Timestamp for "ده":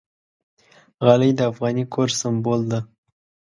2.71-2.79